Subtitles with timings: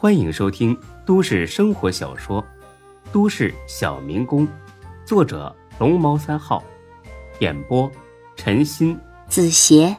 [0.00, 2.40] 欢迎收听都市生活小说
[3.12, 4.46] 《都市小民工》，
[5.04, 6.62] 作者龙猫三号，
[7.40, 7.90] 演播
[8.36, 9.96] 陈鑫、子邪，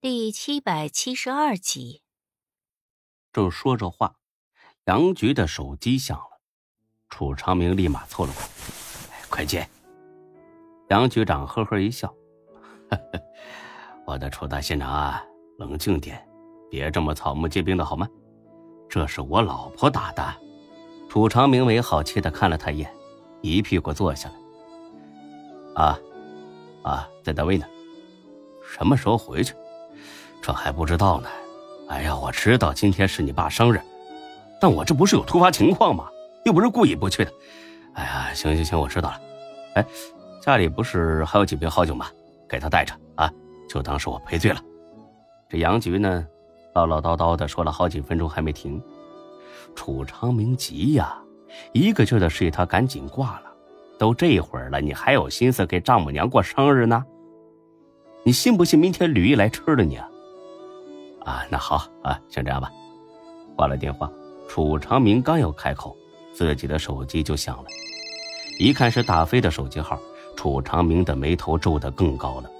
[0.00, 2.02] 第七百七十二集。
[3.32, 4.16] 正说着话，
[4.86, 6.40] 杨局的手机响了，
[7.08, 8.48] 楚长明立马凑了过来
[9.30, 9.64] ：“快接！”
[10.90, 12.12] 杨局长呵呵一笑
[12.90, 13.22] ：“呵呵，
[14.04, 15.24] 我的楚大县长啊，
[15.58, 16.20] 冷静点。”
[16.70, 18.08] 别这么草木皆兵的好吗？
[18.88, 20.22] 这是我老婆打的。
[21.08, 22.92] 楚长明没好气的看了他一眼，
[23.40, 25.82] 一屁股坐下来。
[25.82, 25.98] 啊，
[26.82, 27.66] 啊，在单位呢。
[28.68, 29.54] 什么时候回去？
[30.42, 31.28] 这还不知道呢。
[31.88, 33.80] 哎呀，我知道今天是你爸生日，
[34.60, 36.08] 但我这不是有突发情况吗？
[36.44, 37.32] 又不是故意不去的。
[37.94, 39.20] 哎呀，行行行，我知道了。
[39.74, 39.86] 哎，
[40.40, 42.06] 家里不是还有几瓶好酒吗？
[42.48, 43.30] 给他带着啊，
[43.68, 44.60] 就当是我赔罪了。
[45.48, 46.26] 这杨局呢？
[46.76, 48.82] 唠唠叨叨的说了好几分钟还没停，
[49.74, 51.16] 楚长明急呀，
[51.72, 53.42] 一个劲的示意他赶紧挂了。
[53.98, 57.02] 都这会儿了，你还有心思给丈母娘过生日呢？
[58.24, 60.08] 你信不信明天吕姨来吃了你啊？
[61.24, 62.70] 啊，那好啊，先这样吧。
[63.56, 64.10] 挂了电话，
[64.48, 65.96] 楚长明刚要开口，
[66.34, 67.64] 自己的手机就响了。
[68.58, 69.98] 一看是大飞的手机号，
[70.36, 72.50] 楚长明的眉头皱得更高了。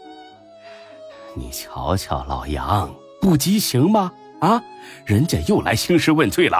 [1.34, 2.88] 你瞧瞧，老杨。
[3.20, 4.12] 不急行吗？
[4.40, 4.62] 啊，
[5.06, 6.58] 人家又来兴师问罪了，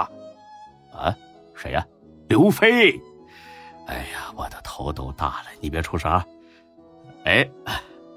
[0.91, 1.15] 啊，
[1.55, 1.85] 谁呀？
[2.27, 2.99] 刘飞。
[3.85, 6.25] 哎呀，我的头都大了，你别出声啊。
[7.23, 7.47] 哎，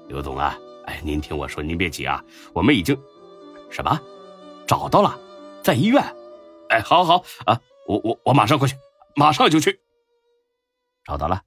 [0.07, 2.99] 刘总啊，哎，您听我说，您别急啊，我们已经
[3.69, 3.99] 什么
[4.67, 5.17] 找到了，
[5.63, 6.03] 在医院。
[6.69, 8.75] 哎，好好啊，我我我马上过去，
[9.15, 9.79] 马上就去。
[11.03, 11.41] 找到了，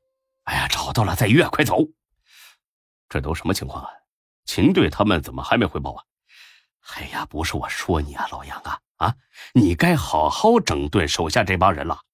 [0.44, 1.78] 哎呀，找到了，在医院，快走。
[3.08, 3.90] 这都什么情况啊？
[4.46, 6.04] 秦队他们怎么还没汇报啊？
[6.92, 9.16] 哎呀，不是我说你啊，老杨啊啊，
[9.54, 12.04] 你该好好整顿手下这帮人了，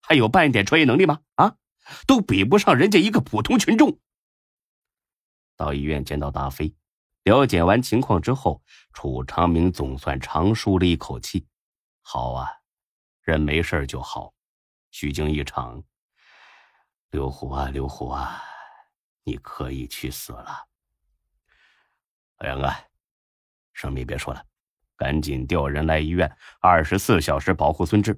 [0.00, 1.20] 还有半点专业能力吗？
[1.34, 1.56] 啊，
[2.06, 3.98] 都比不上人家一个普通群众。
[5.56, 6.74] 到医院见到大飞，
[7.24, 8.62] 了解完情况之后，
[8.92, 11.46] 楚长明总算长舒了一口气。
[12.00, 12.48] 好啊，
[13.22, 14.32] 人没事就好，
[14.90, 15.82] 虚惊一场。
[17.10, 18.40] 刘虎啊，刘虎啊，
[19.24, 20.66] 你可以去死了。
[22.38, 22.91] 老杨啊。
[23.82, 24.46] 生命别说了，
[24.96, 28.16] 赶紧调人来医院，二十四小时保护孙志，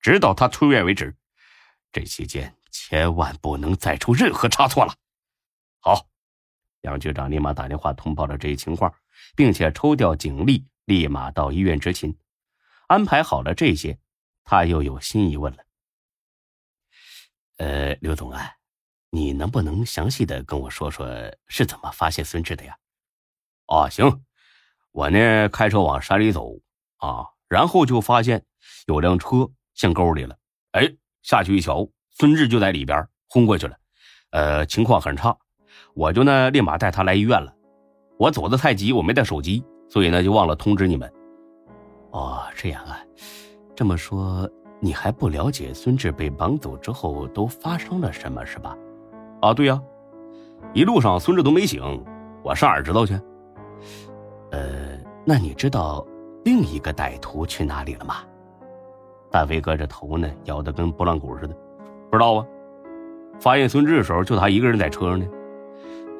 [0.00, 1.14] 直到他出院为止。
[1.92, 4.94] 这期间千万不能再出任何差错了。
[5.80, 6.08] 好，
[6.80, 8.90] 杨局长立马打电话通报了这一情况，
[9.36, 12.16] 并且抽调警力，立马到医院执勤。
[12.86, 13.98] 安排好了这些，
[14.44, 15.58] 他又有新疑问了。
[17.58, 18.50] 呃，刘总啊，
[19.10, 21.06] 你能不能详细的跟我说说
[21.48, 22.78] 是怎么发现孙志的呀？
[23.66, 24.24] 哦，行。
[24.92, 26.52] 我呢，开车往山里走，
[26.98, 28.44] 啊，然后就发现
[28.86, 30.36] 有辆车陷沟里了。
[30.72, 30.86] 哎，
[31.22, 33.74] 下去一瞧，孙志就在里边昏过去了，
[34.32, 35.34] 呃，情况很差。
[35.94, 37.50] 我就呢，立马带他来医院了。
[38.18, 41.10] 我走的太急，我没带手机，所以呢，就忘了通知你们。
[42.10, 42.98] 哦，这样啊，
[43.74, 44.48] 这么说
[44.78, 48.76] 你还不了解孙志被绑走之后都发生了什么，是吧？
[49.40, 49.80] 啊，对呀，
[50.74, 51.82] 一路上孙志都没醒，
[52.44, 53.18] 我上哪知道去？
[54.52, 56.06] 呃，那你知道
[56.44, 58.16] 另一个歹徒去哪里了吗？
[59.30, 61.54] 大飞哥这头呢摇得跟拨浪鼓似的，
[62.10, 62.46] 不知道啊。
[63.40, 65.26] 发现孙志的时候，就他一个人在车上呢，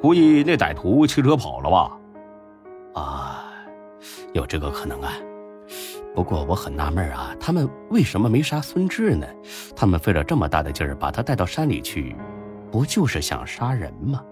[0.01, 1.97] 估计那歹徒骑车跑了吧？
[2.95, 3.45] 啊，
[4.33, 5.13] 有这个可能啊。
[6.15, 9.27] 不过我很纳闷啊，他们为什么没杀孙志呢？
[9.75, 12.15] 他们费了这么大的劲儿把他带到山里去，
[12.71, 14.23] 不就是想杀人吗？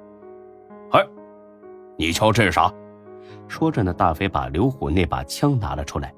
[0.92, 1.08] 哎，
[1.98, 2.74] 你瞧这是啥？
[3.48, 6.14] 说着呢，大飞把刘虎那把枪拿了出来，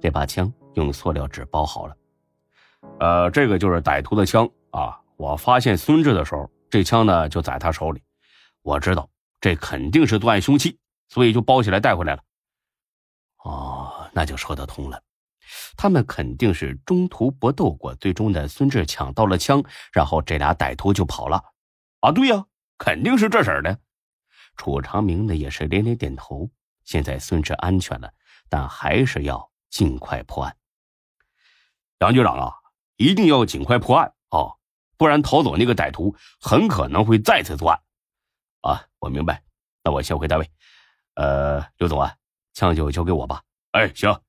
[0.00, 1.96] 那把枪用塑料纸包好了。
[2.98, 4.98] 呃，这个就是歹徒的枪啊！
[5.16, 8.02] 我发现孙志的时候，这枪呢就在他手里。
[8.62, 9.08] 我知道
[9.40, 12.22] 这肯定是作案凶器，所以就包起来带回来了。
[13.44, 15.00] 哦，那就说得通了，
[15.76, 19.62] 他们肯定是中途搏斗过，最终呢，孙志抢到了枪，
[19.92, 21.40] 然后这俩歹徒就跑了。
[22.00, 22.44] 啊，对呀，
[22.78, 23.78] 肯定是这事儿的。
[24.56, 26.50] 楚长明呢也是连连点头。
[26.84, 28.12] 现在孙志安全了，
[28.48, 30.56] 但还是要尽快破案。
[32.00, 32.54] 杨局长啊，
[32.96, 34.58] 一定要尽快破案啊，
[34.96, 37.80] 不然逃走那个歹徒很可能会再次作案。
[38.62, 39.44] 啊，我明白，
[39.84, 40.50] 那我先回单位。
[41.14, 42.16] 呃，刘总啊，
[42.52, 43.42] 枪就交给我吧。
[43.70, 44.20] 哎，行。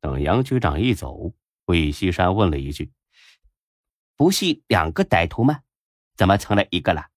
[0.00, 1.32] 等杨局长一走，
[1.64, 2.92] 魏西山问了一句
[4.16, 5.60] ：“不是两个歹徒吗？
[6.16, 7.08] 怎么成了一个了？”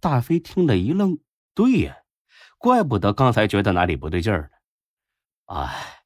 [0.00, 1.18] 大飞听了一愣
[1.54, 1.98] ：“对呀。”
[2.58, 6.04] 怪不得刚才觉得哪里不对劲儿呢，哎，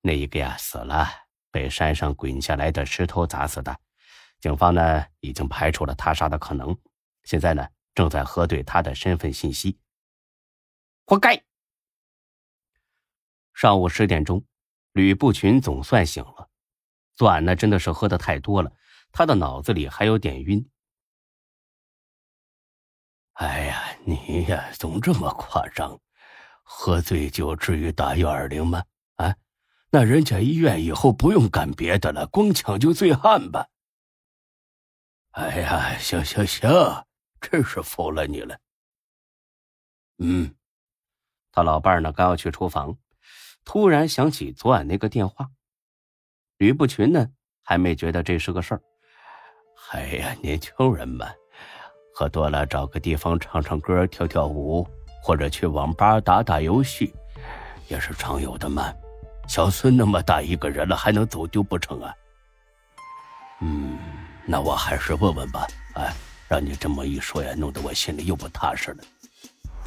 [0.00, 1.06] 那一个呀死了，
[1.50, 3.78] 被山上滚下来的石头砸死的。
[4.40, 6.74] 警方呢已经排除了他杀的可能，
[7.24, 9.78] 现在呢正在核对他的身份信息。
[11.04, 11.44] 活该！
[13.52, 14.42] 上午十点钟，
[14.92, 16.48] 吕不群总算醒了。
[17.14, 18.72] 昨晚呢真的是喝的太多了，
[19.12, 20.66] 他的脑子里还有点晕。
[23.34, 26.00] 哎呀，你呀总这么夸张，
[26.62, 28.84] 喝醉酒至于打幺二零吗？
[29.16, 29.34] 啊，
[29.90, 33.66] 那人家医院以后不用干别的了，光抢救醉汉吧。
[35.32, 36.70] 哎呀，行行行，
[37.40, 38.56] 真是服了你了。
[40.18, 40.54] 嗯，
[41.50, 42.96] 他老伴呢刚要去厨房，
[43.64, 45.50] 突然想起昨晚那个电话。
[46.58, 47.30] 吕不群呢
[47.64, 48.82] 还没觉得这是个事儿。
[49.90, 51.34] 哎呀，年轻人嘛，
[52.16, 54.86] 喝多了找个地方唱唱歌、跳跳舞，
[55.20, 57.12] 或者去网吧打打游戏，
[57.88, 58.92] 也是常有的嘛。
[59.48, 62.14] 小孙那么大一个人了，还能走丢不成啊？
[63.60, 63.98] 嗯。
[64.46, 66.12] 那我还是问问吧，哎，
[66.46, 68.98] 让你这么一说呀，弄得我心里又不踏实了。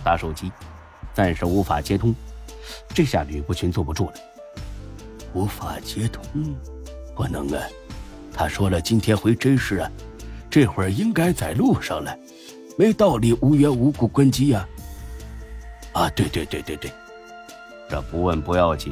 [0.04, 0.52] 打手机，
[1.14, 2.14] 暂时无法接通，
[2.90, 4.14] 这下吕不群坐不住了。
[5.34, 6.24] 无法接通，
[7.16, 7.64] 不能啊！
[8.34, 9.90] 他说了今天回真市啊，
[10.58, 12.18] 这会儿应该在路上了，
[12.80, 14.68] 没道理无缘无故关机呀。
[15.94, 16.92] 啊，对对对对对，
[17.88, 18.92] 这不问不要紧，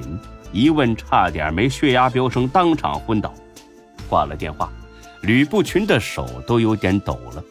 [0.52, 3.34] 一问差点没血压飙升，当场昏倒。
[4.08, 4.72] 挂了电话。
[5.24, 7.44] 吕不群的手都有点抖了，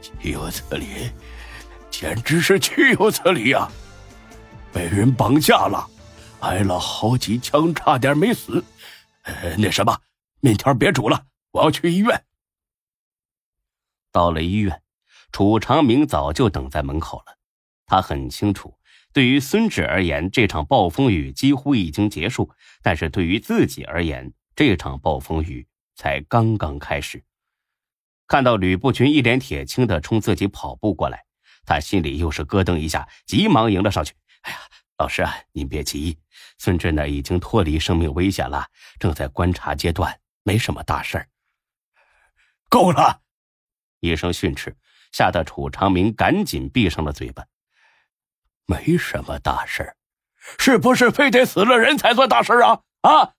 [0.00, 1.10] 岂有此理！
[1.90, 3.68] 简直是岂有此理呀！
[4.72, 5.84] 被人绑架了，
[6.38, 8.62] 挨了好几枪，差点没死。
[9.24, 9.92] 呃，那什么，
[10.38, 11.20] 面条别煮了，
[11.50, 12.22] 我要去医院。
[14.12, 14.82] 到了医院，
[15.32, 17.38] 楚长明早就等在门口了。
[17.86, 18.78] 他很清楚，
[19.12, 22.48] 对于孙志而言，这场暴风雨几乎已经结束；
[22.82, 25.66] 但是对于自己而言，这场暴风雨……
[25.94, 27.22] 才刚刚开始，
[28.26, 31.26] 看到吕布群一脸铁青的冲自己跑步过来，
[31.66, 34.14] 他心里又是咯噔一下，急忙迎了上去。
[34.42, 34.58] “哎呀，
[34.96, 36.18] 老师啊，您别急，
[36.56, 38.66] 孙志呢已经脱离生命危险了，
[38.98, 41.28] 正在观察阶段，没什么大事儿。”
[42.70, 43.21] 够了！
[44.02, 44.76] 一声训斥，
[45.12, 47.46] 吓得楚长明赶紧闭上了嘴巴。
[48.66, 49.96] 没什么大事，
[50.58, 52.82] 是不是非得死了人才算大事啊？
[53.02, 53.34] 啊！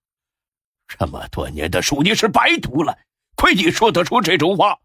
[0.88, 2.98] 这么多年的书你是白读了，
[3.36, 4.80] 亏你说得出这种话。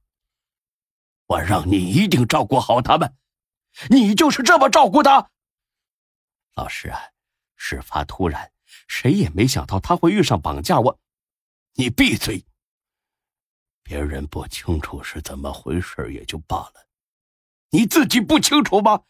[1.26, 3.14] 我让你一定照顾好他们，
[3.88, 5.30] 你就是这么照顾的。
[6.56, 7.00] 老师啊，
[7.56, 8.50] 事发突然，
[8.88, 10.98] 谁也没想到他会遇上绑架我。
[11.74, 12.44] 你闭嘴！
[13.88, 16.86] 别人不清楚是怎么回事也就罢了，
[17.70, 19.02] 你自己不清楚吗？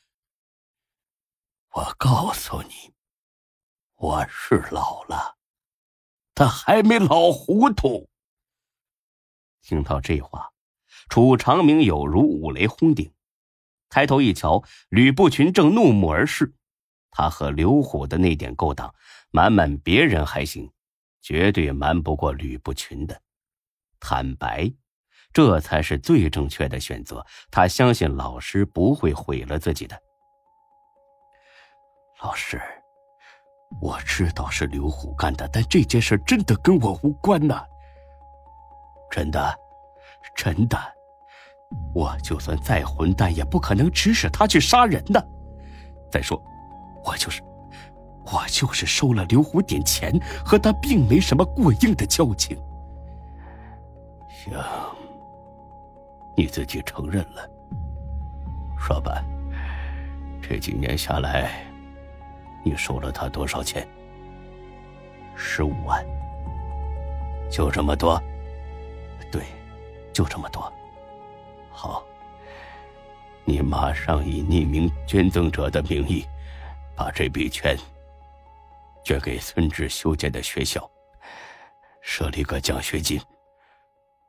[1.70, 2.94] 我告诉你，
[3.96, 5.36] 我是老了。
[6.32, 8.08] 他还没老糊涂。
[9.60, 10.48] 听到这话，
[11.08, 13.12] 楚长明有如五雷轰顶，
[13.88, 16.54] 抬头一瞧，吕不群正怒目而视。
[17.10, 18.94] 他和刘虎的那点勾当，
[19.32, 20.70] 瞒瞒别人还行，
[21.20, 23.20] 绝对瞒不过吕不群的。
[24.00, 24.70] 坦白，
[25.32, 27.24] 这才是最正确的选择。
[27.50, 29.98] 他相信老师不会毁了自己的。
[32.22, 32.60] 老师。
[33.82, 37.62] 我知道是刘虎干的，但这件事真的跟我无关呐。
[39.10, 39.54] 真的，
[40.34, 40.78] 真的，
[41.94, 45.22] 我就算再混蛋，也不可能指使他去杀人的。
[46.10, 46.42] 再说，
[47.04, 47.42] 我就是，
[48.32, 52.58] 我就是收了刘虎点钱，和他并没什么过硬的交情。
[54.56, 54.96] 行，
[56.36, 57.48] 你自己承认了。
[58.78, 59.24] 说吧，
[60.40, 61.64] 这几年下来。
[62.64, 63.86] 你收了他多少钱？
[65.34, 66.04] 十五万，
[67.50, 68.20] 就这么多？
[69.30, 69.42] 对，
[70.12, 70.70] 就这么多。
[71.70, 72.04] 好，
[73.44, 76.26] 你马上以匿名捐赠者的名义，
[76.96, 77.76] 把这笔钱
[79.04, 80.90] 捐给孙志修建的学校，
[82.02, 83.18] 设立个奖学金，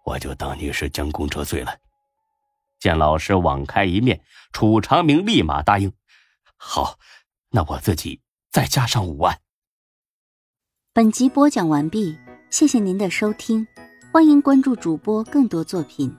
[0.10, 1.78] 我就当你是将功折罪了。
[2.80, 4.20] 见老师网开一面，
[4.52, 5.94] 楚长明立马答应
[6.58, 6.98] ：“好。”
[7.52, 9.40] 那我自己再加上五万。
[10.94, 12.18] 本集播讲完毕，
[12.50, 13.68] 谢谢您的收听，
[14.12, 16.16] 欢迎关注主播更多作品。